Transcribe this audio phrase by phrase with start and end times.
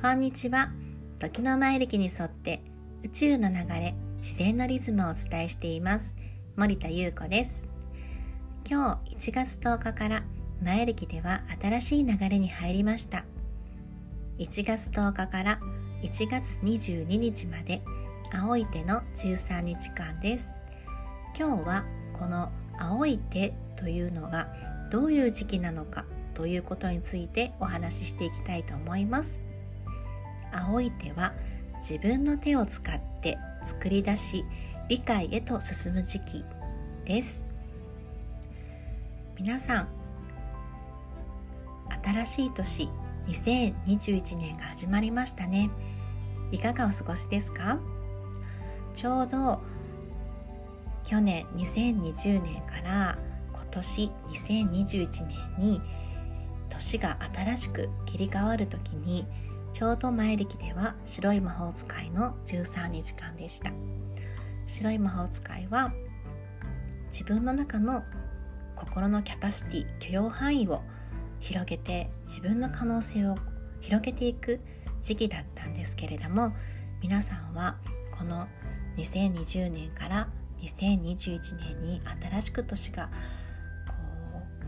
[0.00, 0.70] こんにちは。
[1.18, 2.62] 時の前歴に沿って
[3.02, 6.16] 宇宙の流れ自然のリズムをお伝えしています。
[6.56, 7.68] 森田優子です。
[8.68, 10.22] 今日1月10日から
[10.62, 13.24] 前歴では新しい流れに入りました。
[14.38, 15.58] 1月10日から
[16.02, 17.82] 1月22日まで
[18.32, 20.54] 青い手の13日間です。
[21.36, 24.48] 今日はこの青い手というのが
[24.90, 26.04] どういう時期なのか
[26.34, 29.40] ということについてお話ししていきたいと思います。
[30.52, 31.32] 青い手は
[31.78, 34.44] 自分の手を使って作り出し
[34.88, 36.44] 理解へと進む時期
[37.04, 37.46] です。
[39.38, 39.88] 皆さん
[42.04, 42.88] 新しい年
[43.26, 45.70] 2021年が始まりましたね。
[46.50, 47.78] いかがお過ごしですか？
[48.94, 49.60] ちょうど
[51.04, 53.18] 去年2020年から
[53.52, 55.80] 今年2021年に
[56.68, 59.26] 年が新しく切り替わる時に
[59.72, 63.72] ちょうど前歴では白い魔法使いの13日間でした。
[64.66, 65.92] 白い魔法使いは
[67.08, 68.02] 自分の中の
[68.74, 70.82] 心のキャパシティ許容範囲を
[71.40, 73.36] 広げて自分の可能性を
[73.80, 74.60] 広げていく
[75.02, 76.52] 時期だったんですけれども
[77.02, 77.76] 皆さんは
[78.16, 78.46] この
[78.96, 80.28] 2020年から
[80.62, 83.10] 2021年に新しく年が
[83.86, 83.94] こ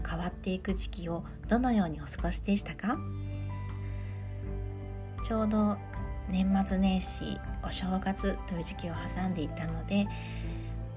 [0.04, 2.98] う変わっていく時期をどのようにお過ごしでしたか？
[5.26, 5.78] ちょうど
[6.28, 10.06] 年末年始お正月という時期を挟んでいたので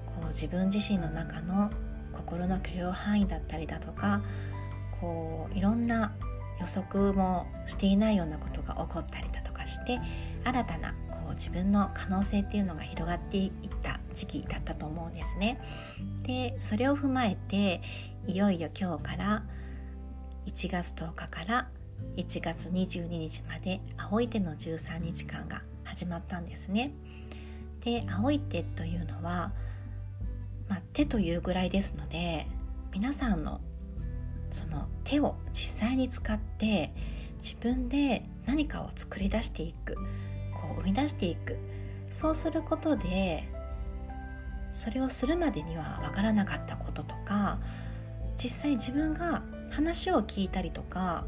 [0.06, 1.72] こう自分自身の中の
[2.14, 4.22] 心の許容範囲だったりだとか
[5.00, 6.14] こういろんな
[6.60, 10.00] 予測もしていないようなことが起こったりだとかして
[10.44, 15.60] 新たなこう自分の可能性っていうのが広がっていった時期だったと思うんですね。
[16.24, 17.82] でそれを踏まえて
[18.26, 19.44] いよいよ今日から
[20.46, 21.70] 1月10日から
[22.16, 26.92] 1月22日まで青い手の13日間が始まったんですね。
[27.84, 29.54] で青い手というのは、
[30.68, 32.48] まあ、手というぐらいですので
[32.92, 33.62] 皆さんの
[34.50, 36.94] その手を実際に使って
[37.38, 40.02] 自分で何かを作り出していくこ
[40.72, 41.60] う生み出していく
[42.10, 43.48] そうすることで
[44.78, 47.58] それをするまでには分からなかったこととか
[48.42, 51.26] 実際自分が話を聞いたりとか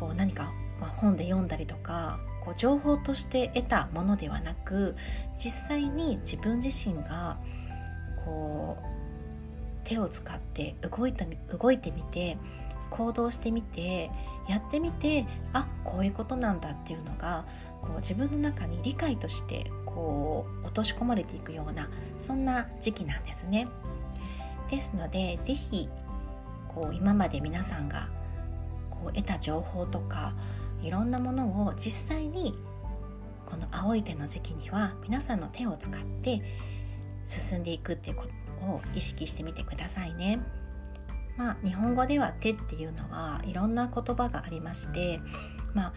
[0.00, 4.96] こう何か、本で読んだりとかこう情報として得たものではなく
[5.36, 7.36] 実際に自分自身が
[8.24, 8.84] こう
[9.86, 11.26] 手を使って動いた
[11.56, 12.38] 動いてみて
[12.88, 14.10] 行動してみて
[14.48, 17.44] やってみてあこういうことなんだっていうのが
[17.82, 21.88] こう自分の中に理解としてこう落とし込まれていくような
[22.18, 23.66] そんな時期なんですね。
[24.70, 25.88] ですので是非
[26.68, 28.08] こう今まで皆さんが
[28.90, 30.34] こう得た情報とか
[30.82, 32.54] いろんなものを実際に
[33.46, 36.42] この青い手の時期には皆さんの手を使って
[37.26, 38.24] 進んでいくっていうこ
[38.60, 40.40] とを意識してみてくださいね。
[41.36, 45.20] まあ、日本語では手っていうのはいろんな言葉がありまして、
[45.72, 45.92] まあ、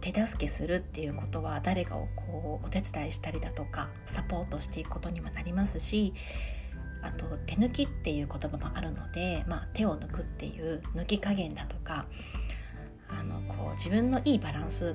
[0.00, 6.12] 手助けするっていうことは誰かをこうお手伝いしたりだとかサポートしていくことにもなりますし
[7.02, 12.06] あと手抜きっていう言葉もあるので、まあ、手を抜くっていう抜き加減だとか
[13.08, 14.94] あのこう自分のいいバランス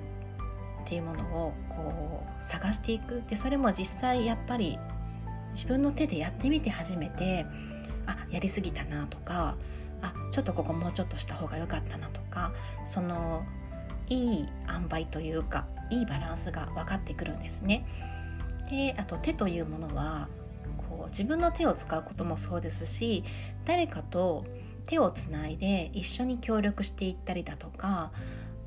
[0.83, 3.23] っていうものをこう探していく。
[3.27, 4.77] でそれも実際やっぱり
[5.53, 7.45] 自分の手でやってみて初めて
[8.07, 9.57] あやりすぎたなとか
[10.01, 12.53] あちょっとここもうちょっとした方が良かったなとか
[12.85, 13.43] その
[14.07, 17.85] いい塩梅というかいいバランスが分かってくるんですね。
[18.69, 20.27] であと手というものは
[20.89, 23.23] こう自分の手を使うこともそうですし
[23.65, 24.45] 誰かと
[24.87, 28.11] 手をつないで一緒に協力していったりだとか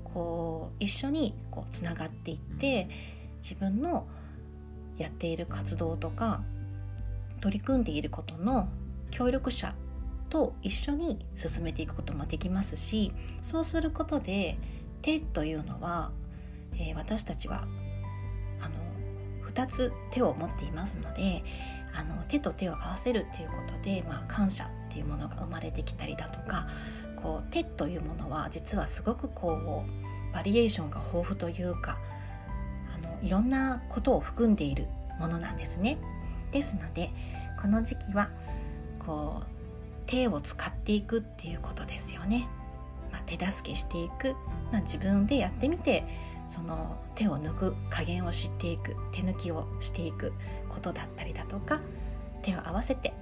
[0.05, 2.89] こう一緒にこうつながっていって
[3.41, 4.07] 自分の
[4.99, 6.43] やっている活動とか
[7.41, 8.69] 取り組んでいることの
[9.11, 9.75] 協力者
[10.31, 14.59] と一緒に進めていくこともできますしそうすることで
[15.03, 16.13] 手というのは、
[16.75, 17.67] えー、私たちは
[18.61, 21.43] あの2つ手を持っていますので
[21.95, 26.69] あの手と手を合わせるっていうことで、まあ、感謝っていうものが生まれてきたりだとか
[27.17, 31.99] こう手というものは実はすごくこうバリエーションが豊富というか
[32.95, 34.87] あのいろんなことを含んでいる
[35.19, 35.99] ものなんですね。
[36.53, 37.11] ですので
[37.61, 38.31] この時期は
[39.09, 39.45] こう
[40.05, 42.47] 手を使っていくっていうことですよね。
[43.11, 44.35] まあ、手助けしていく、
[44.71, 46.05] まあ、自分でやってみて
[46.47, 50.35] その手を抜く加減を知っていく手抜きをしていく
[50.69, 51.81] ことだったりだとか
[52.43, 53.15] 手を合わせて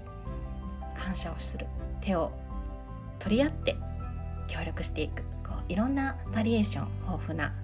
[0.97, 1.67] 感謝をする。
[2.01, 2.33] 手を
[3.21, 3.77] 取り合って
[4.49, 5.23] 協力していく。
[5.45, 7.55] こういろんなバリエーション豊富な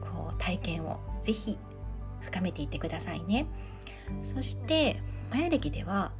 [0.00, 1.58] こう体験をぜひ
[2.22, 3.44] 深めていってくださいね。
[4.22, 6.12] そしてマヤ暦では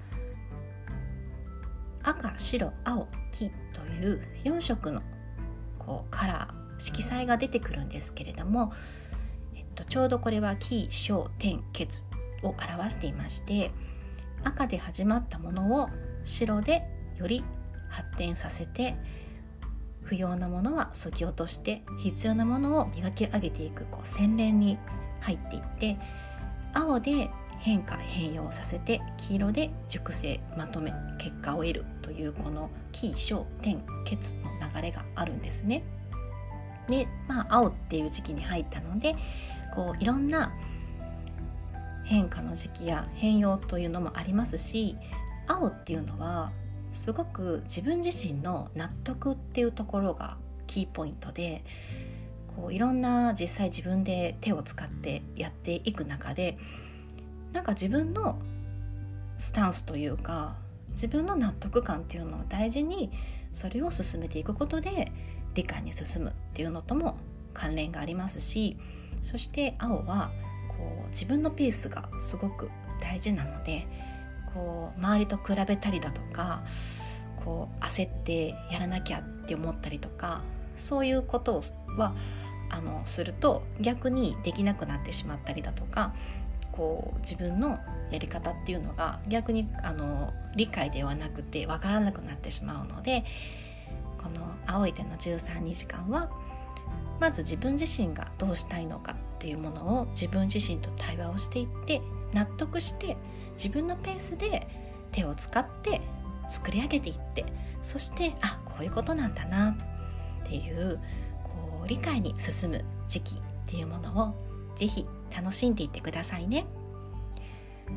[2.08, 5.02] 赤白青黄という4色の
[5.78, 8.72] こうカラー色彩が出てくるんですけれども、
[9.54, 12.04] えっと、ちょうどこれは黄小天血
[12.42, 13.72] を表していまして
[14.44, 15.88] 赤で始まったものを
[16.24, 16.82] 白で
[17.16, 17.44] より
[17.90, 18.96] 発展させて
[20.02, 24.78] 不要なものはそぎ落として必要なものを磨き上げていくこう洗練に
[25.20, 25.98] 入っていって
[26.72, 27.28] 青で
[27.58, 35.82] 変化変容させて黄色で熟成まとめ結果を得るというこの黄小天血の流れがあるんですね。
[36.88, 39.14] でまあ青っていう時期に入ったので
[39.74, 40.52] こういろんな
[42.04, 44.96] 変化の時期や変容というのもありますし
[45.46, 46.52] 青っていうのは
[46.90, 51.64] すごく自分自身の納得っていうところがキーポイントで
[52.56, 56.56] こういろんな実際自分で手を使ってやっていく中で
[57.52, 58.38] なんか自分の
[59.38, 60.56] スタンスというか
[60.90, 63.10] 自分の納得感っていうのを大事に
[63.52, 65.12] それを進めていくことで
[65.54, 67.16] 理解に進むっていうのとも
[67.54, 68.76] 関連がありますし
[69.22, 70.32] そして青は
[70.68, 73.86] こう自分のペースがすごく大事なので
[74.54, 76.62] こう周りと比べたりだとか
[77.44, 80.42] こう焦ってやらなきゃって思ったりとか
[80.76, 81.62] そういうこと
[81.96, 82.14] は
[82.70, 86.14] あのすると逆にできなくなってしまったりだとか
[86.78, 87.76] こう自分の
[88.12, 93.24] やり方っていうのが逆にあの理解ではなくて分からなくなってしまうので
[94.22, 96.30] この「青い手の13日間は」
[97.18, 102.00] まず自分自身がどうしたいのかっていうものを自分自身と対話をしていって
[102.32, 103.16] 納得して
[103.54, 104.68] 自分のペースで
[105.10, 106.00] 手を使って
[106.48, 107.44] 作り上げていって
[107.82, 109.76] そしてあこういうことなんだな
[110.44, 111.00] っていう
[111.42, 115.04] こう理解に進む時期っていうものをぜひ
[115.34, 116.66] 楽しんでいってくださいね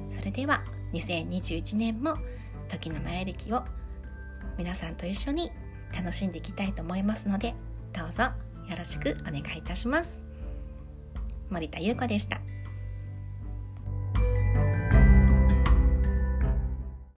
[0.09, 0.63] それでは
[0.93, 2.15] 2021年も
[2.69, 3.63] 時の前歴を
[4.57, 5.51] 皆さんと一緒に
[5.95, 7.53] 楽しんでいきたいと思いますので
[7.93, 8.31] どうぞよ
[8.77, 10.23] ろしくお願いいたします
[11.49, 12.39] 森田優子でした。